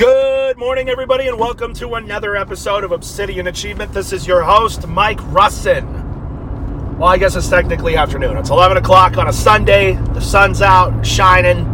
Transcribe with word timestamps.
Good 0.00 0.56
morning, 0.56 0.88
everybody, 0.88 1.28
and 1.28 1.38
welcome 1.38 1.74
to 1.74 1.96
another 1.96 2.34
episode 2.34 2.84
of 2.84 2.90
Obsidian 2.90 3.48
Achievement. 3.48 3.92
This 3.92 4.14
is 4.14 4.26
your 4.26 4.42
host, 4.42 4.86
Mike 4.86 5.18
Russin. 5.18 6.96
Well, 6.96 7.10
I 7.10 7.18
guess 7.18 7.36
it's 7.36 7.50
technically 7.50 7.96
afternoon. 7.96 8.38
It's 8.38 8.48
11 8.48 8.78
o'clock 8.78 9.18
on 9.18 9.28
a 9.28 9.32
Sunday. 9.34 9.96
The 10.14 10.20
sun's 10.20 10.62
out, 10.62 11.04
shining. 11.06 11.66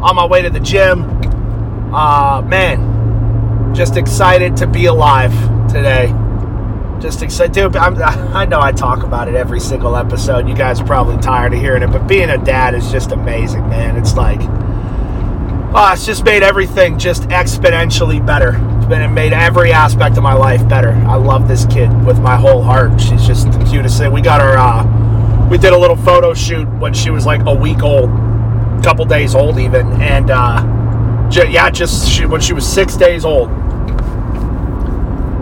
On 0.00 0.16
my 0.16 0.24
way 0.24 0.40
to 0.40 0.48
the 0.48 0.60
gym. 0.60 1.02
Uh, 1.94 2.40
man, 2.40 3.74
just 3.74 3.98
excited 3.98 4.56
to 4.56 4.66
be 4.66 4.86
alive 4.86 5.34
today. 5.68 6.06
Just 7.00 7.20
excited. 7.20 7.52
Dude, 7.52 7.76
I'm, 7.76 8.02
I 8.02 8.46
know 8.46 8.62
I 8.62 8.72
talk 8.72 9.02
about 9.02 9.28
it 9.28 9.34
every 9.34 9.60
single 9.60 9.94
episode. 9.94 10.48
You 10.48 10.54
guys 10.54 10.80
are 10.80 10.86
probably 10.86 11.18
tired 11.18 11.52
of 11.52 11.60
hearing 11.60 11.82
it, 11.82 11.88
but 11.88 12.06
being 12.06 12.30
a 12.30 12.42
dad 12.42 12.74
is 12.74 12.90
just 12.90 13.12
amazing, 13.12 13.68
man. 13.68 13.98
It's 13.98 14.14
like 14.14 14.40
Oh, 15.76 15.92
it's 15.92 16.06
just 16.06 16.24
made 16.24 16.44
everything 16.44 17.00
just 17.00 17.24
exponentially 17.24 18.24
better. 18.24 18.50
It's 18.76 18.86
been 18.86 19.02
it 19.02 19.08
made 19.08 19.32
every 19.32 19.72
aspect 19.72 20.16
of 20.16 20.22
my 20.22 20.32
life 20.32 20.68
better. 20.68 20.92
I 20.92 21.16
love 21.16 21.48
this 21.48 21.66
kid 21.66 21.90
with 22.06 22.20
my 22.20 22.36
whole 22.36 22.62
heart. 22.62 23.00
She's 23.00 23.26
just 23.26 23.50
the 23.50 23.66
cutest 23.68 23.98
thing. 23.98 24.12
We 24.12 24.20
got 24.20 24.40
her. 24.40 24.56
Uh, 24.56 25.48
we 25.50 25.58
did 25.58 25.72
a 25.72 25.76
little 25.76 25.96
photo 25.96 26.32
shoot 26.32 26.68
when 26.78 26.94
she 26.94 27.10
was 27.10 27.26
like 27.26 27.44
a 27.46 27.52
week 27.52 27.82
old, 27.82 28.08
a 28.08 28.80
couple 28.84 29.04
days 29.04 29.34
old 29.34 29.58
even, 29.58 30.00
and 30.00 30.30
uh, 30.30 31.28
j- 31.28 31.50
yeah, 31.50 31.68
just 31.70 32.08
she, 32.08 32.24
when 32.24 32.40
she 32.40 32.52
was 32.52 32.64
six 32.64 32.96
days 32.96 33.24
old. 33.24 33.48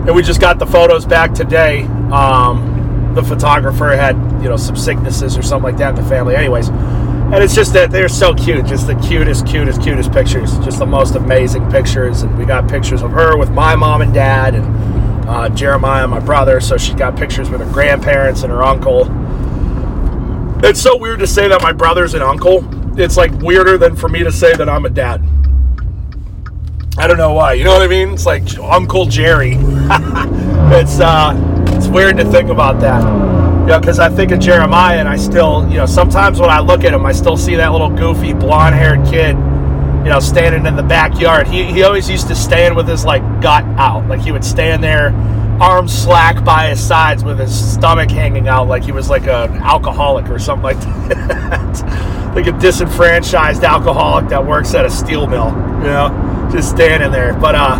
And 0.07 0.15
we 0.15 0.23
just 0.23 0.41
got 0.41 0.57
the 0.57 0.65
photos 0.65 1.05
back 1.05 1.35
today. 1.35 1.83
Um, 2.11 3.11
the 3.13 3.21
photographer 3.21 3.89
had 3.95 4.15
you 4.41 4.49
know 4.49 4.57
some 4.57 4.75
sicknesses 4.75 5.37
or 5.37 5.43
something 5.43 5.71
like 5.71 5.77
that 5.77 5.95
in 5.95 6.03
the 6.03 6.09
family. 6.09 6.35
Anyways 6.35 6.71
and 7.33 7.43
it's 7.43 7.55
just 7.55 7.73
that 7.73 7.89
they're 7.89 8.07
so 8.07 8.31
cute 8.35 8.63
just 8.67 8.85
the 8.85 8.93
cutest 8.93 9.47
cutest 9.47 9.81
cutest 9.81 10.11
pictures. 10.11 10.55
Just 10.59 10.77
the 10.77 10.85
most 10.85 11.15
amazing 11.15 11.67
pictures. 11.71 12.21
And 12.21 12.37
we 12.37 12.45
got 12.45 12.69
pictures 12.69 13.01
of 13.01 13.09
her 13.09 13.35
with 13.37 13.49
my 13.49 13.75
mom 13.75 14.03
and 14.03 14.13
dad 14.13 14.53
and 14.53 15.27
uh, 15.27 15.49
jeremiah 15.49 16.07
my 16.07 16.19
brother. 16.19 16.61
So 16.61 16.77
she 16.77 16.93
got 16.93 17.17
pictures 17.17 17.49
with 17.49 17.59
her 17.59 17.73
grandparents 17.73 18.43
and 18.43 18.51
her 18.51 18.61
uncle. 18.61 19.07
It's 20.63 20.79
so 20.79 20.95
weird 20.95 21.21
to 21.21 21.27
say 21.27 21.47
that 21.47 21.63
my 21.63 21.73
brother's 21.73 22.13
an 22.13 22.21
uncle. 22.21 22.63
It's 23.01 23.17
like 23.17 23.31
weirder 23.41 23.79
than 23.79 23.95
for 23.95 24.09
me 24.09 24.19
to 24.23 24.31
say 24.31 24.53
that 24.55 24.69
i'm 24.69 24.85
a 24.85 24.91
dad. 24.91 25.27
I 26.99 27.07
don't 27.07 27.17
know 27.17 27.33
why. 27.33 27.53
You 27.53 27.63
know 27.63 27.73
what 27.73 27.81
i 27.81 27.87
mean? 27.87 28.13
It's 28.13 28.27
like 28.27 28.43
uncle 28.59 29.07
jerry. 29.07 29.57
It's 30.75 30.99
uh 30.99 31.33
it's 31.69 31.87
weird 31.87 32.17
to 32.17 32.25
think 32.25 32.49
about 32.49 32.79
that 32.79 33.32
you 33.63 33.69
know, 33.69 33.79
because 33.79 33.97
I 33.97 34.09
think 34.09 34.31
of 34.31 34.41
Jeremiah 34.41 34.99
and 34.99 35.07
I 35.07 35.15
still, 35.15 35.65
you 35.69 35.77
know, 35.77 35.85
sometimes 35.85 36.37
when 36.37 36.49
I 36.49 36.59
look 36.59 36.83
at 36.83 36.93
him, 36.93 37.05
I 37.05 37.13
still 37.13 37.37
see 37.37 37.55
that 37.55 37.71
little 37.71 37.89
goofy 37.89 38.33
blonde 38.33 38.75
haired 38.75 39.05
kid, 39.05 39.37
you 40.03 40.09
know, 40.09 40.19
standing 40.19 40.65
in 40.65 40.75
the 40.75 40.83
backyard. 40.83 41.47
He, 41.47 41.63
he 41.63 41.83
always 41.83 42.09
used 42.09 42.27
to 42.27 42.35
stand 42.35 42.75
with 42.75 42.89
his 42.89 43.05
like 43.05 43.21
gut 43.41 43.63
out. 43.77 44.05
Like 44.09 44.19
he 44.19 44.33
would 44.33 44.43
stand 44.43 44.83
there, 44.83 45.11
arms 45.61 45.97
slack 45.97 46.43
by 46.43 46.67
his 46.71 46.85
sides 46.85 47.23
with 47.23 47.39
his 47.39 47.73
stomach 47.73 48.11
hanging 48.11 48.49
out 48.49 48.67
like 48.67 48.83
he 48.83 48.91
was 48.91 49.09
like 49.09 49.27
an 49.27 49.53
alcoholic 49.63 50.29
or 50.29 50.39
something 50.39 50.63
like 50.63 50.79
that. 51.07 52.33
like 52.35 52.47
a 52.47 52.51
disenfranchised 52.59 53.63
alcoholic 53.63 54.27
that 54.27 54.45
works 54.45 54.73
at 54.73 54.85
a 54.85 54.89
steel 54.89 55.25
mill, 55.25 55.51
you 55.77 55.87
know, 55.87 56.49
just 56.51 56.69
standing 56.69 57.13
there. 57.13 57.33
But, 57.33 57.55
uh, 57.55 57.79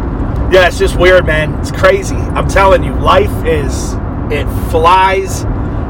yeah, 0.50 0.66
it's 0.66 0.80
just 0.80 0.98
weird, 0.98 1.26
man. 1.26 1.54
It's 1.60 1.72
crazy. 1.72 2.16
I'm 2.16 2.48
telling 2.48 2.86
you, 2.86 2.94
life 2.94 3.46
is, 3.46 3.96
it 4.32 4.46
flies 4.72 5.44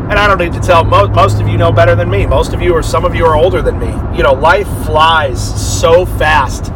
and 0.10 0.20
I 0.20 0.28
don't 0.28 0.38
need 0.38 0.52
to 0.54 0.60
tell 0.60 0.84
most, 0.84 1.12
most 1.12 1.42
of 1.42 1.48
you 1.48 1.58
know 1.58 1.72
better 1.72 1.96
than 1.96 2.10
me. 2.10 2.26
Most 2.26 2.54
of 2.54 2.62
you 2.62 2.74
or 2.74 2.84
some 2.84 3.06
of 3.06 3.16
you 3.16 3.26
are 3.26 3.38
older 3.38 3.62
than 3.62 3.80
me. 3.80 3.88
You 4.18 4.24
know, 4.24 4.34
life 4.34 4.68
flies 4.86 5.42
so 5.82 6.06
fast. 6.06 6.72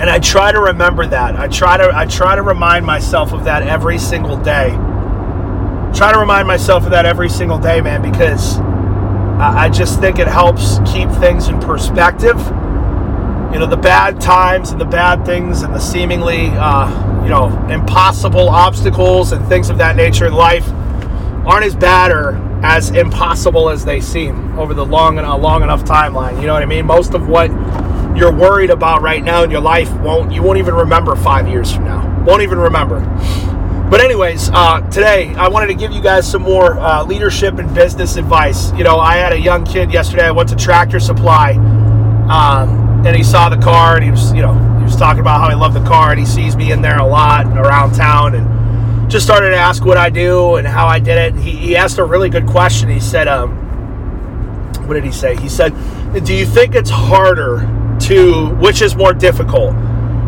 And 0.00 0.08
I 0.08 0.18
try 0.18 0.50
to 0.50 0.58
remember 0.58 1.06
that. 1.06 1.36
I 1.36 1.46
try 1.46 1.76
to 1.76 1.94
I 1.94 2.06
try 2.06 2.36
to 2.36 2.42
remind 2.42 2.86
myself 2.86 3.34
of 3.34 3.44
that 3.44 3.62
every 3.62 3.98
single 3.98 4.38
day. 4.38 4.70
Try 5.94 6.10
to 6.12 6.18
remind 6.18 6.48
myself 6.48 6.84
of 6.84 6.90
that 6.92 7.04
every 7.04 7.28
single 7.28 7.58
day, 7.58 7.82
man, 7.82 8.00
because 8.00 8.58
I, 8.58 9.68
just 9.68 10.00
think 10.00 10.18
it 10.18 10.28
helps 10.28 10.78
keep 10.90 11.10
things 11.10 11.48
in 11.48 11.58
perspective. 11.60 12.38
You 13.52 13.58
know, 13.58 13.66
the 13.66 13.76
bad 13.76 14.20
times 14.20 14.70
and 14.70 14.80
the 14.80 14.84
bad 14.84 15.26
things 15.26 15.62
and 15.62 15.74
the 15.74 15.80
seemingly, 15.80 16.48
uh, 16.52 17.22
you 17.22 17.28
know, 17.28 17.48
impossible 17.68 18.48
obstacles 18.48 19.32
and 19.32 19.46
things 19.48 19.68
of 19.68 19.78
that 19.78 19.96
nature 19.96 20.26
in 20.26 20.34
life 20.34 20.70
aren't 21.46 21.64
as 21.64 21.74
bad 21.74 22.10
or 22.10 22.36
as 22.62 22.90
impossible 22.90 23.70
as 23.70 23.84
they 23.84 24.00
seem 24.00 24.58
over 24.58 24.74
the 24.74 24.84
long 24.84 25.18
and 25.18 25.26
a 25.26 25.36
long 25.36 25.62
enough 25.62 25.84
timeline. 25.84 26.40
You 26.40 26.46
know 26.46 26.52
what 26.52 26.62
I 26.62 26.66
mean? 26.66 26.86
Most 26.86 27.14
of 27.14 27.28
what 27.28 27.50
you're 28.16 28.32
worried 28.32 28.70
about 28.70 29.02
right 29.02 29.22
now 29.22 29.42
in 29.44 29.50
your 29.50 29.60
life 29.60 29.90
won't 30.00 30.32
you 30.32 30.42
won't 30.42 30.58
even 30.58 30.74
remember 30.74 31.16
five 31.16 31.48
years 31.48 31.72
from 31.72 31.84
now. 31.84 32.24
Won't 32.24 32.42
even 32.42 32.58
remember. 32.58 33.00
But 33.90 34.00
anyways, 34.00 34.50
uh, 34.52 34.82
today 34.90 35.34
I 35.34 35.48
wanted 35.48 35.66
to 35.68 35.74
give 35.74 35.90
you 35.90 36.00
guys 36.00 36.30
some 36.30 36.42
more 36.42 36.78
uh, 36.78 37.02
leadership 37.04 37.58
and 37.58 37.74
business 37.74 38.16
advice. 38.16 38.72
You 38.74 38.84
know, 38.84 38.98
I 39.00 39.16
had 39.16 39.32
a 39.32 39.40
young 39.40 39.64
kid 39.64 39.92
yesterday. 39.92 40.26
I 40.26 40.30
went 40.30 40.48
to 40.50 40.56
Tractor 40.56 41.00
Supply, 41.00 41.54
um, 42.30 43.04
and 43.04 43.16
he 43.16 43.24
saw 43.24 43.48
the 43.48 43.56
car, 43.56 43.96
and 43.96 44.04
he 44.04 44.10
was, 44.12 44.32
you 44.32 44.42
know, 44.42 44.54
he 44.78 44.84
was 44.84 44.94
talking 44.94 45.20
about 45.20 45.40
how 45.40 45.48
he 45.48 45.56
loved 45.56 45.74
the 45.74 45.84
car, 45.84 46.10
and 46.10 46.20
he 46.20 46.26
sees 46.26 46.54
me 46.54 46.70
in 46.70 46.82
there 46.82 46.98
a 46.98 47.06
lot 47.06 47.46
around 47.46 47.94
town, 47.94 48.36
and 48.36 48.59
just 49.10 49.26
started 49.26 49.50
to 49.50 49.56
ask 49.56 49.84
what 49.84 49.96
I 49.96 50.08
do 50.08 50.54
and 50.54 50.66
how 50.66 50.86
I 50.86 51.00
did 51.00 51.18
it. 51.18 51.34
He, 51.34 51.50
he 51.50 51.76
asked 51.76 51.98
a 51.98 52.04
really 52.04 52.30
good 52.30 52.46
question. 52.46 52.88
He 52.88 53.00
said, 53.00 53.26
um, 53.26 53.56
what 54.86 54.94
did 54.94 55.04
he 55.04 55.10
say? 55.10 55.34
He 55.36 55.48
said, 55.48 55.74
Do 56.24 56.32
you 56.32 56.46
think 56.46 56.76
it's 56.76 56.90
harder 56.90 57.68
to, 58.02 58.48
which 58.60 58.82
is 58.82 58.94
more 58.94 59.12
difficult, 59.12 59.74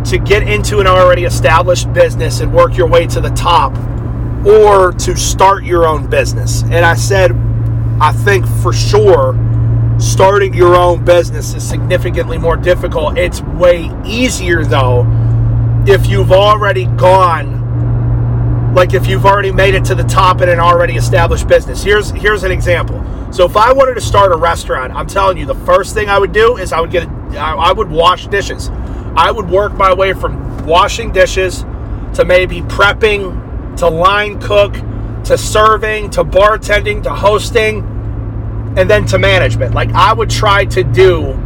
to 0.06 0.18
get 0.18 0.42
into 0.48 0.80
an 0.80 0.88
already 0.88 1.24
established 1.24 1.92
business 1.92 2.40
and 2.40 2.52
work 2.52 2.76
your 2.76 2.88
way 2.88 3.06
to 3.06 3.20
the 3.20 3.30
top 3.30 3.72
or 4.44 4.90
to 4.92 5.16
start 5.16 5.62
your 5.62 5.86
own 5.86 6.10
business? 6.10 6.64
And 6.64 6.84
I 6.84 6.94
said, 6.94 7.32
I 8.00 8.12
think 8.12 8.46
for 8.46 8.72
sure 8.72 9.38
starting 10.00 10.54
your 10.54 10.74
own 10.74 11.04
business 11.04 11.54
is 11.54 11.68
significantly 11.68 12.36
more 12.36 12.56
difficult. 12.56 13.16
It's 13.16 13.40
way 13.42 13.90
easier 14.04 14.64
though 14.64 15.06
if 15.86 16.06
you've 16.08 16.32
already 16.32 16.86
gone 16.86 17.51
like 18.72 18.94
if 18.94 19.06
you've 19.06 19.26
already 19.26 19.52
made 19.52 19.74
it 19.74 19.84
to 19.86 19.94
the 19.94 20.04
top 20.04 20.40
in 20.40 20.48
an 20.48 20.58
already 20.58 20.94
established 20.94 21.46
business. 21.46 21.82
Here's 21.82 22.10
here's 22.10 22.42
an 22.42 22.50
example. 22.50 23.04
So 23.32 23.44
if 23.44 23.56
I 23.56 23.72
wanted 23.72 23.94
to 23.94 24.00
start 24.00 24.32
a 24.32 24.36
restaurant, 24.36 24.92
I'm 24.94 25.06
telling 25.06 25.38
you, 25.38 25.46
the 25.46 25.54
first 25.54 25.94
thing 25.94 26.08
I 26.08 26.18
would 26.18 26.32
do 26.32 26.56
is 26.56 26.72
I 26.72 26.80
would 26.80 26.90
get 26.90 27.08
I 27.36 27.72
would 27.72 27.90
wash 27.90 28.26
dishes. 28.26 28.70
I 29.14 29.30
would 29.30 29.48
work 29.48 29.74
my 29.74 29.92
way 29.92 30.12
from 30.14 30.66
washing 30.66 31.12
dishes 31.12 31.64
to 32.14 32.24
maybe 32.24 32.60
prepping 32.62 33.76
to 33.78 33.88
line 33.88 34.40
cook 34.40 34.74
to 35.24 35.38
serving 35.38 36.10
to 36.10 36.24
bartending 36.24 37.02
to 37.04 37.10
hosting 37.10 37.80
and 38.76 38.88
then 38.88 39.04
to 39.06 39.18
management. 39.18 39.74
Like 39.74 39.90
I 39.92 40.12
would 40.12 40.30
try 40.30 40.64
to 40.66 40.82
do 40.82 41.38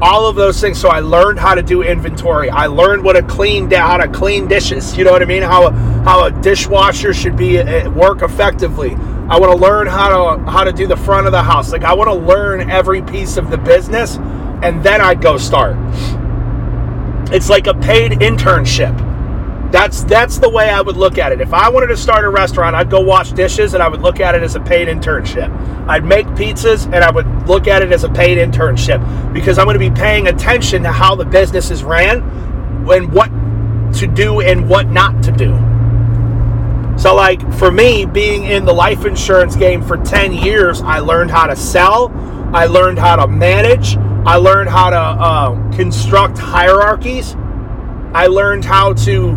all 0.00 0.26
of 0.26 0.36
those 0.36 0.60
things. 0.60 0.80
So 0.80 0.88
I 0.88 1.00
learned 1.00 1.38
how 1.38 1.54
to 1.54 1.62
do 1.62 1.82
inventory. 1.82 2.50
I 2.50 2.66
learned 2.66 3.02
what 3.02 3.14
to 3.14 3.22
clean 3.22 3.70
how 3.70 3.96
to 3.96 4.08
clean 4.08 4.46
dishes. 4.46 4.96
You 4.96 5.04
know 5.04 5.12
what 5.12 5.22
I 5.22 5.26
mean? 5.26 5.42
How 5.42 5.70
how 6.08 6.24
a 6.24 6.30
dishwasher 6.30 7.12
should 7.12 7.36
be 7.36 7.58
uh, 7.58 7.90
work 7.90 8.22
effectively. 8.22 8.94
I 9.28 9.38
want 9.38 9.52
to 9.52 9.58
learn 9.58 9.86
how 9.86 10.08
to 10.38 10.50
how 10.50 10.64
to 10.64 10.72
do 10.72 10.86
the 10.86 10.96
front 10.96 11.26
of 11.26 11.32
the 11.32 11.42
house. 11.42 11.70
Like 11.70 11.84
I 11.84 11.92
want 11.92 12.08
to 12.08 12.14
learn 12.14 12.70
every 12.70 13.02
piece 13.02 13.36
of 13.36 13.50
the 13.50 13.58
business, 13.58 14.16
and 14.62 14.82
then 14.82 15.02
I'd 15.02 15.20
go 15.20 15.36
start. 15.36 15.76
It's 17.30 17.50
like 17.50 17.66
a 17.66 17.74
paid 17.74 18.12
internship. 18.12 18.96
That's 19.70 20.02
that's 20.04 20.38
the 20.38 20.48
way 20.48 20.70
I 20.70 20.80
would 20.80 20.96
look 20.96 21.18
at 21.18 21.30
it. 21.30 21.42
If 21.42 21.52
I 21.52 21.68
wanted 21.68 21.88
to 21.88 21.96
start 21.98 22.24
a 22.24 22.30
restaurant, 22.30 22.74
I'd 22.74 22.88
go 22.88 23.00
wash 23.00 23.32
dishes 23.32 23.74
and 23.74 23.82
I 23.82 23.88
would 23.88 24.00
look 24.00 24.18
at 24.18 24.34
it 24.34 24.42
as 24.42 24.56
a 24.56 24.60
paid 24.60 24.88
internship. 24.88 25.50
I'd 25.88 26.06
make 26.06 26.26
pizzas 26.28 26.86
and 26.86 27.04
I 27.04 27.10
would 27.10 27.26
look 27.46 27.68
at 27.68 27.82
it 27.82 27.92
as 27.92 28.04
a 28.04 28.08
paid 28.08 28.38
internship 28.38 29.34
because 29.34 29.58
I'm 29.58 29.66
going 29.66 29.78
to 29.78 29.90
be 29.90 29.90
paying 29.90 30.28
attention 30.28 30.84
to 30.84 30.90
how 30.90 31.14
the 31.14 31.26
business 31.26 31.70
is 31.70 31.84
ran 31.84 32.22
and 32.90 33.12
what 33.12 33.28
to 33.98 34.06
do 34.06 34.40
and 34.40 34.70
what 34.70 34.88
not 34.88 35.22
to 35.24 35.32
do. 35.32 35.67
So 36.98 37.14
like 37.14 37.40
for 37.54 37.70
me 37.70 38.04
being 38.04 38.44
in 38.44 38.64
the 38.64 38.72
life 38.72 39.04
insurance 39.04 39.54
game 39.56 39.82
for 39.82 39.96
10 39.96 40.32
years, 40.32 40.82
I 40.82 40.98
learned 40.98 41.30
how 41.30 41.46
to 41.46 41.56
sell, 41.56 42.10
I 42.52 42.66
learned 42.66 42.98
how 42.98 43.16
to 43.16 43.28
manage, 43.28 43.96
I 44.26 44.36
learned 44.36 44.68
how 44.68 44.90
to 44.90 44.96
uh, 44.96 45.72
construct 45.76 46.38
hierarchies. 46.38 47.34
I 48.14 48.26
learned 48.26 48.64
how 48.64 48.94
to 48.94 49.30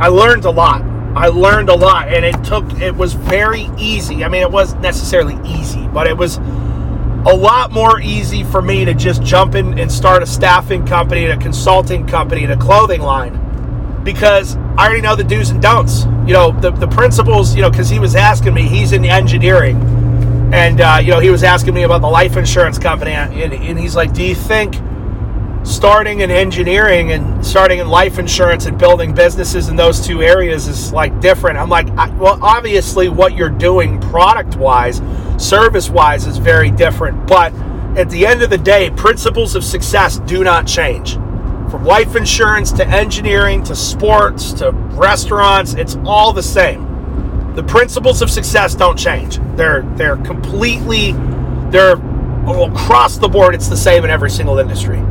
I 0.00 0.08
learned 0.08 0.44
a 0.44 0.50
lot. 0.50 0.82
I 1.16 1.26
learned 1.26 1.70
a 1.70 1.74
lot, 1.74 2.06
and 2.06 2.24
it 2.24 2.44
took, 2.44 2.80
it 2.80 2.94
was 2.94 3.14
very 3.14 3.68
easy. 3.76 4.22
I 4.22 4.28
mean, 4.28 4.42
it 4.42 4.50
wasn't 4.50 4.82
necessarily 4.82 5.36
easy, 5.44 5.88
but 5.88 6.06
it 6.06 6.16
was 6.16 6.36
a 6.36 7.34
lot 7.34 7.72
more 7.72 8.00
easy 8.00 8.44
for 8.44 8.62
me 8.62 8.84
to 8.84 8.94
just 8.94 9.24
jump 9.24 9.56
in 9.56 9.76
and 9.76 9.90
start 9.90 10.22
a 10.22 10.26
staffing 10.26 10.86
company, 10.86 11.24
a 11.24 11.36
consulting 11.36 12.06
company, 12.06 12.44
a 12.44 12.56
clothing 12.56 13.00
line, 13.00 14.00
because 14.04 14.56
I 14.78 14.86
already 14.86 15.00
know 15.00 15.16
the 15.16 15.24
do's 15.24 15.50
and 15.50 15.60
don'ts. 15.60 16.04
You 16.24 16.34
know, 16.34 16.52
the, 16.52 16.70
the 16.70 16.86
principles, 16.86 17.52
you 17.52 17.62
know, 17.62 17.70
because 17.70 17.88
he 17.88 17.98
was 17.98 18.14
asking 18.14 18.54
me, 18.54 18.62
he's 18.62 18.92
in 18.92 19.04
engineering, 19.04 19.76
and, 20.54 20.80
uh, 20.80 21.00
you 21.02 21.10
know, 21.10 21.18
he 21.18 21.30
was 21.30 21.42
asking 21.42 21.74
me 21.74 21.82
about 21.82 22.00
the 22.00 22.06
life 22.06 22.36
insurance 22.36 22.78
company, 22.78 23.10
and, 23.10 23.52
and 23.52 23.76
he's 23.76 23.96
like, 23.96 24.14
Do 24.14 24.22
you 24.22 24.36
think 24.36 24.76
starting 25.64 26.20
in 26.20 26.30
engineering 26.30 27.10
and 27.10 27.44
starting 27.44 27.80
in 27.80 27.88
life 27.88 28.20
insurance 28.20 28.66
and 28.66 28.78
building 28.78 29.12
businesses 29.12 29.68
in 29.68 29.74
those 29.74 30.06
two 30.06 30.22
areas 30.22 30.68
is 30.68 30.92
like 30.92 31.20
different. 31.20 31.58
I'm 31.58 31.68
like, 31.68 31.90
I, 31.90 32.08
well, 32.10 32.38
obviously, 32.40 33.08
what 33.08 33.34
you're 33.34 33.50
doing 33.50 34.00
product 34.00 34.56
wise, 34.56 35.02
service 35.38 35.90
wise, 35.90 36.26
is 36.26 36.38
very 36.38 36.70
different. 36.70 37.26
But 37.26 37.52
at 37.98 38.08
the 38.10 38.24
end 38.26 38.42
of 38.42 38.50
the 38.50 38.58
day, 38.58 38.90
principles 38.90 39.56
of 39.56 39.64
success 39.64 40.20
do 40.20 40.44
not 40.44 40.68
change. 40.68 41.17
From 41.70 41.84
life 41.84 42.16
insurance 42.16 42.72
to 42.72 42.86
engineering 42.86 43.62
to 43.64 43.76
sports 43.76 44.52
to 44.54 44.72
restaurants, 44.72 45.74
it's 45.74 45.96
all 46.04 46.32
the 46.32 46.42
same. 46.42 47.54
The 47.54 47.62
principles 47.62 48.22
of 48.22 48.30
success 48.30 48.74
don't 48.74 48.98
change. 48.98 49.38
They're 49.56 49.82
they're 49.96 50.16
completely 50.16 51.12
they're 51.70 51.96
across 52.46 53.18
the 53.18 53.28
board. 53.28 53.54
It's 53.54 53.68
the 53.68 53.76
same 53.76 54.04
in 54.04 54.10
every 54.10 54.30
single 54.30 54.58
industry. 54.58 55.02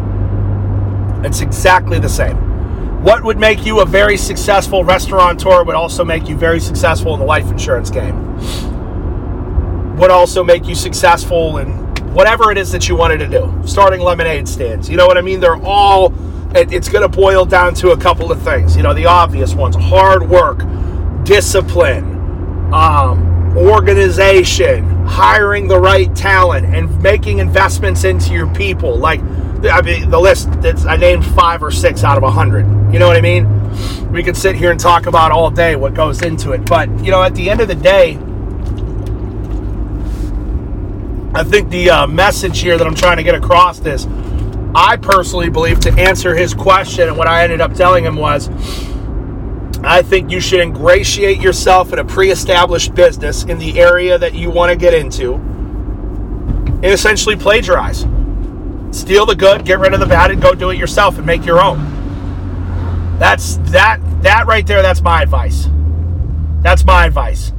It's 1.24 1.42
exactly 1.42 2.00
the 2.00 2.10
same. 2.10 2.38
What 3.04 3.24
would 3.24 3.38
make 3.38 3.66
you 3.66 3.82
a 3.82 3.86
very 3.86 4.18
successful 4.18 4.84
restaurateur 4.84 5.64
would 5.64 5.76
also 5.76 6.04
make 6.04 6.28
you 6.28 6.36
very 6.36 6.60
successful 6.60 7.14
in 7.14 7.20
the 7.20 7.26
life 7.26 7.50
insurance 7.52 7.90
game. 7.92 8.36
Would 9.98 10.12
also 10.12 10.44
make 10.44 10.68
you 10.68 10.76
successful 10.76 11.58
in 11.58 11.72
whatever 12.14 12.52
it 12.52 12.58
is 12.58 12.72
that 12.72 12.90
you 12.90 12.96
wanted 12.96 13.20
to 13.20 13.28
do. 13.28 13.54
Starting 13.66 14.02
lemonade 14.02 14.48
stands. 14.48 14.90
You 14.90 14.98
know 14.98 15.06
what 15.06 15.18
I 15.18 15.22
mean? 15.22 15.40
They're 15.40 15.64
all, 15.64 16.10
it, 16.56 16.72
it's 16.72 16.90
going 16.90 17.02
to 17.02 17.10
boil 17.10 17.46
down 17.46 17.74
to 17.76 17.92
a 17.92 17.98
couple 17.98 18.32
of 18.32 18.42
things. 18.42 18.76
You 18.76 18.84
know, 18.84 18.94
the 18.94 19.06
obvious 19.06 19.54
ones 19.54 19.76
hard 19.76 20.28
work, 20.28 20.60
discipline, 21.24 22.72
um, 22.74 23.56
organization, 23.58 24.86
hiring 25.06 25.68
the 25.68 25.80
right 25.80 26.14
talent, 26.16 26.66
and 26.68 27.02
making 27.02 27.40
investments 27.40 28.04
into 28.04 28.34
your 28.34 28.48
people. 28.54 28.98
Like, 28.98 29.22
I 29.64 29.82
mean, 29.82 30.10
the 30.10 30.20
list 30.20 30.50
that's 30.62 30.86
I 30.86 30.96
named 30.96 31.26
five 31.26 31.64
or 31.64 31.72
six 31.72 32.04
out 32.04 32.18
of 32.18 32.24
a 32.24 32.32
hundred. 32.32 32.66
You 32.94 33.00
know 33.00 33.08
what 33.08 33.18
I 33.18 33.22
mean? 33.22 33.48
We 34.12 34.24
could 34.24 34.38
sit 34.38 34.56
here 34.56 34.72
and 34.72 34.80
talk 34.80 35.08
about 35.08 35.32
all 35.32 35.50
day 35.50 35.76
what 35.76 35.94
goes 35.94 36.22
into 36.22 36.52
it, 36.52 36.66
but 36.66 36.90
you 37.04 37.12
know, 37.12 37.22
at 37.22 37.36
the 37.36 37.50
end 37.50 37.62
of 37.62 37.68
the 37.68 37.76
day, 37.76 38.18
I 41.34 41.44
think 41.44 41.70
the 41.70 41.90
uh, 41.90 42.08
message 42.08 42.62
here 42.62 42.78
that 42.78 42.88
I'm 42.88 42.96
trying 42.96 43.18
to 43.18 43.24
get 43.24 43.36
across 43.36 43.80
is, 43.86 44.06
I 44.76 44.98
personally 44.98 45.50
believe 45.50 45.80
to 45.82 45.92
answer 45.94 46.36
his 46.36 46.54
question, 46.54 47.08
and 47.08 47.18
what 47.18 47.28
I 47.28 47.44
ended 47.44 47.62
up 47.62 47.74
telling 47.74 48.04
him 48.04 48.16
was, 48.16 48.50
I 49.84 50.02
think 50.02 50.32
you 50.32 50.40
should 50.40 50.60
ingratiate 50.60 51.40
yourself 51.40 51.94
in 51.94 52.00
a 52.00 52.06
pre-established 52.06 52.94
business 52.96 53.44
in 53.44 53.58
the 53.60 53.80
area 53.80 54.18
that 54.18 54.34
you 54.34 54.50
want 54.50 54.72
to 54.72 54.76
get 54.76 54.94
into, 54.94 55.36
and 55.36 56.86
essentially 56.86 57.36
plagiarize 57.36 58.06
steal 58.92 59.26
the 59.26 59.36
good, 59.36 59.66
get 59.66 59.80
rid 59.80 59.94
of 59.94 60.00
the 60.00 60.06
bad, 60.06 60.32
and 60.32 60.42
go 60.42 60.54
do 60.54 60.70
it 60.70 60.78
yourself 60.78 61.18
and 61.18 61.26
make 61.26 61.46
your 61.46 61.62
own. 61.62 61.78
That's 63.20 63.58
that 63.72 64.00
that 64.24 64.48
right 64.48 64.66
there. 64.66 64.82
That's 64.82 65.02
my 65.02 65.22
advice. 65.22 65.70
That's 66.62 66.86
my 66.86 67.06
advice. 67.06 67.52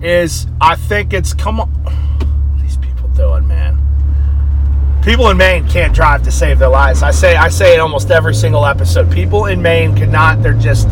Is 0.00 0.46
I 0.60 0.76
think 0.76 1.12
it's 1.12 1.34
come 1.34 1.60
on. 1.60 1.68
What 1.70 2.62
these 2.62 2.76
people 2.76 3.08
doing, 3.10 3.46
man? 3.46 3.78
People 5.02 5.28
in 5.30 5.36
Maine 5.36 5.66
can't 5.68 5.94
drive 5.94 6.22
to 6.22 6.30
save 6.30 6.58
their 6.58 6.68
lives. 6.68 7.02
I 7.02 7.10
say 7.10 7.36
I 7.36 7.48
say 7.48 7.74
it 7.74 7.80
almost 7.80 8.10
every 8.10 8.34
single 8.34 8.64
episode. 8.64 9.10
People 9.10 9.46
in 9.46 9.60
Maine 9.60 9.96
cannot. 9.96 10.42
They're 10.42 10.54
just 10.54 10.88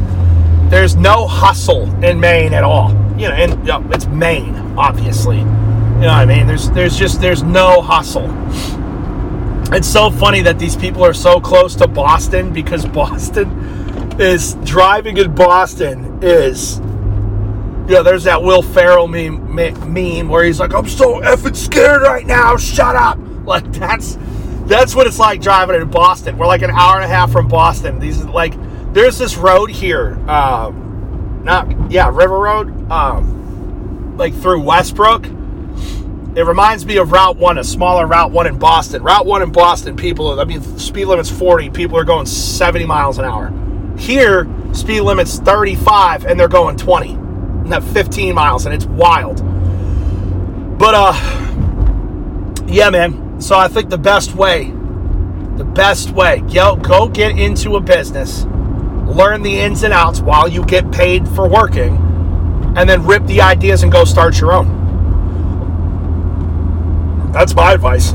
there's 0.68 0.96
no 0.96 1.26
hustle 1.26 1.88
in 2.04 2.18
Maine 2.18 2.52
at 2.54 2.64
all. 2.64 2.90
You 3.16 3.28
know, 3.28 3.34
and 3.34 3.52
you 3.60 3.72
know, 3.72 3.84
it's 3.90 4.06
Maine, 4.06 4.56
obviously. 4.76 5.38
You 5.38 5.44
know 5.44 6.08
what 6.08 6.10
I 6.10 6.24
mean? 6.24 6.46
There's 6.46 6.70
there's 6.70 6.96
just 6.96 7.20
there's 7.20 7.42
no 7.42 7.80
hustle 7.80 8.28
it's 9.72 9.86
so 9.86 10.10
funny 10.10 10.40
that 10.40 10.58
these 10.58 10.74
people 10.74 11.04
are 11.04 11.14
so 11.14 11.40
close 11.40 11.76
to 11.76 11.86
Boston 11.86 12.52
because 12.52 12.84
Boston 12.86 13.48
is 14.20 14.54
driving 14.64 15.16
in 15.16 15.34
Boston 15.34 16.18
is 16.22 16.78
you 16.78 17.96
know 17.96 18.02
there's 18.02 18.24
that 18.24 18.42
Will 18.42 18.62
Ferrell 18.62 19.06
meme, 19.06 19.54
meme 19.54 20.28
where 20.28 20.44
he's 20.44 20.58
like 20.58 20.74
I'm 20.74 20.88
so 20.88 21.20
effing 21.20 21.54
scared 21.54 22.02
right 22.02 22.26
now 22.26 22.56
shut 22.56 22.96
up 22.96 23.18
like 23.44 23.70
that's 23.72 24.18
that's 24.66 24.94
what 24.94 25.06
it's 25.06 25.18
like 25.18 25.40
driving 25.40 25.80
in 25.80 25.90
Boston 25.90 26.38
we're 26.38 26.46
like 26.46 26.62
an 26.62 26.70
hour 26.70 26.96
and 26.96 27.04
a 27.04 27.08
half 27.08 27.30
from 27.30 27.48
Boston 27.48 27.98
these 27.98 28.24
like 28.24 28.54
there's 28.92 29.18
this 29.18 29.36
road 29.36 29.70
here 29.70 30.12
um, 30.28 31.42
not 31.44 31.90
yeah 31.90 32.08
River 32.12 32.38
Road 32.38 32.90
um, 32.90 34.16
like 34.16 34.34
through 34.34 34.60
Westbrook 34.60 35.26
it 36.36 36.46
reminds 36.46 36.86
me 36.86 36.96
of 36.98 37.10
Route 37.10 37.36
1, 37.38 37.58
a 37.58 37.64
smaller 37.64 38.06
Route 38.06 38.30
1 38.30 38.46
in 38.46 38.58
Boston. 38.58 39.02
Route 39.02 39.26
1 39.26 39.42
in 39.42 39.50
Boston, 39.50 39.96
people, 39.96 40.38
I 40.38 40.44
mean, 40.44 40.62
speed 40.78 41.06
limit's 41.06 41.30
40, 41.30 41.70
people 41.70 41.98
are 41.98 42.04
going 42.04 42.24
70 42.24 42.86
miles 42.86 43.18
an 43.18 43.24
hour. 43.24 43.52
Here, 43.98 44.48
speed 44.72 45.00
limit's 45.00 45.40
35 45.40 46.26
and 46.26 46.38
they're 46.38 46.46
going 46.46 46.76
20. 46.76 47.14
not 47.14 47.82
15 47.82 48.34
miles, 48.34 48.64
and 48.64 48.74
it's 48.74 48.86
wild. 48.86 49.38
But, 50.78 50.94
uh, 50.94 51.12
yeah, 52.68 52.90
man. 52.90 53.29
So 53.40 53.58
I 53.58 53.68
think 53.68 53.90
the 53.90 53.98
best 53.98 54.34
way, 54.34 54.70
the 55.56 55.64
best 55.64 56.10
way, 56.10 56.40
go, 56.52 56.76
go 56.76 57.08
get 57.08 57.38
into 57.38 57.76
a 57.76 57.80
business, 57.80 58.44
learn 58.44 59.42
the 59.42 59.58
ins 59.58 59.82
and 59.82 59.92
outs 59.92 60.20
while 60.20 60.46
you 60.46 60.64
get 60.64 60.90
paid 60.92 61.26
for 61.28 61.48
working, 61.48 61.96
and 62.76 62.88
then 62.88 63.04
rip 63.04 63.26
the 63.26 63.40
ideas 63.40 63.82
and 63.82 63.90
go 63.90 64.04
start 64.04 64.40
your 64.40 64.52
own 64.52 64.80
that's 67.32 67.54
my 67.54 67.72
advice. 67.72 68.12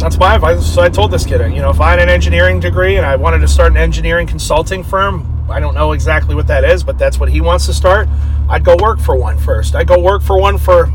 That's 0.00 0.18
my 0.18 0.34
advice. 0.34 0.64
So 0.64 0.82
I 0.82 0.88
told 0.88 1.10
this 1.10 1.26
kid, 1.26 1.40
you 1.52 1.60
know, 1.60 1.70
if 1.70 1.80
I 1.80 1.90
had 1.90 1.98
an 1.98 2.08
engineering 2.08 2.60
degree 2.60 2.96
and 2.96 3.06
I 3.06 3.16
wanted 3.16 3.40
to 3.40 3.48
start 3.48 3.72
an 3.72 3.78
engineering 3.78 4.26
consulting 4.26 4.84
firm, 4.84 5.30
I 5.50 5.60
don't 5.60 5.74
know 5.74 5.92
exactly 5.92 6.34
what 6.34 6.46
that 6.46 6.64
is, 6.64 6.84
but 6.84 6.98
that's 6.98 7.18
what 7.18 7.28
he 7.28 7.40
wants 7.40 7.66
to 7.66 7.74
start. 7.74 8.08
I'd 8.48 8.64
go 8.64 8.76
work 8.76 9.00
for 9.00 9.16
one 9.16 9.38
first. 9.38 9.74
I'd 9.74 9.88
go 9.88 9.98
work 9.98 10.22
for 10.22 10.38
one 10.38 10.58
for, 10.58 10.90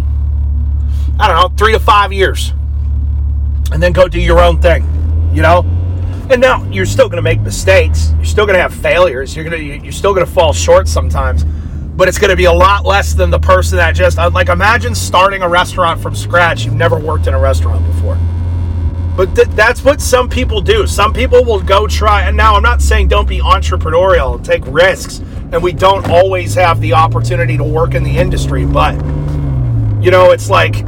I 1.19 1.27
don't 1.27 1.36
know, 1.36 1.57
three 1.57 1.74
to 1.74 1.80
five 1.80 2.13
years. 2.13 2.53
And 3.71 3.81
then 3.81 3.94
go 3.94 4.07
do 4.07 4.19
your 4.19 4.39
own 4.39 4.62
thing, 4.62 4.83
you 5.33 5.42
know? 5.42 5.60
And 6.30 6.42
now 6.42 6.63
you're 6.66 6.86
still 6.86 7.07
going 7.07 7.18
to 7.18 7.24
make 7.24 7.42
mistakes. 7.42 8.12
You're 8.18 8.25
still 8.25 8.45
going 8.45 8.56
to 8.56 8.62
have 8.62 8.74
failures. 8.74 9.36
You're 9.36 9.45
going 9.45 9.57
to, 9.57 9.83
you're 9.83 9.92
still 9.92 10.13
going 10.13 10.25
to 10.25 10.31
fall 10.31 10.54
short 10.54 10.88
sometimes 10.88 11.44
but 12.00 12.07
it's 12.07 12.18
going 12.18 12.30
to 12.30 12.38
be 12.38 12.45
a 12.45 12.54
lot 12.54 12.86
less 12.86 13.13
than 13.13 13.30
the 13.30 13.39
person 13.39 13.75
that 13.75 13.94
just 13.94 14.18
uh, 14.18 14.30
like 14.30 14.48
imagine 14.48 14.95
starting 14.95 15.42
a 15.42 15.50
restaurant 15.50 16.00
from 16.00 16.16
scratch 16.16 16.63
you've 16.63 16.74
never 16.74 16.98
worked 16.98 17.27
in 17.27 17.33
a 17.33 17.39
restaurant 17.39 17.86
before 17.88 18.18
but 19.18 19.36
th- 19.36 19.50
that's 19.50 19.83
what 19.83 20.00
some 20.00 20.30
people 20.30 20.62
do 20.62 20.88
some 20.88 21.12
people 21.12 21.44
will 21.44 21.60
go 21.60 21.86
try 21.88 22.22
and 22.22 22.38
now 22.38 22.56
i'm 22.56 22.63
not 22.63 22.81
saying 22.81 23.10
don't 23.10 23.27
be 23.27 23.39
entrepreneurial 23.39 24.42
take 24.42 24.63
risks 24.67 25.20
and 25.51 25.62
we 25.62 25.74
don't 25.74 26.10
always 26.10 26.53
have 26.55 26.79
the 26.79 26.94
opportunity 26.94 27.58
to 27.58 27.65
work 27.65 27.94
in 27.94 28.01
the 28.01 28.17
industry 28.17 28.65
but 28.65 28.96
you 30.01 30.10
know 30.10 30.32
it's 30.32 30.50
like 30.50 30.86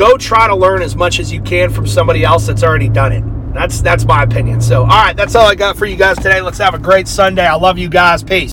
go 0.00 0.16
try 0.16 0.48
to 0.48 0.56
learn 0.56 0.80
as 0.80 0.96
much 0.96 1.20
as 1.20 1.30
you 1.30 1.42
can 1.42 1.68
from 1.70 1.86
somebody 1.86 2.24
else 2.24 2.46
that's 2.46 2.62
already 2.62 2.88
done 2.88 3.12
it. 3.12 3.22
That's 3.52 3.82
that's 3.82 4.06
my 4.06 4.22
opinion. 4.22 4.62
So 4.62 4.80
all 4.80 4.88
right 4.88 5.14
that's 5.14 5.34
all 5.34 5.46
i 5.46 5.54
got 5.54 5.76
for 5.76 5.84
you 5.84 5.96
guys 5.96 6.16
today. 6.16 6.40
Let's 6.40 6.56
have 6.56 6.72
a 6.72 6.78
great 6.78 7.06
sunday. 7.06 7.46
I 7.46 7.56
love 7.56 7.76
you 7.76 7.90
guys. 7.90 8.22
Peace 8.22 8.48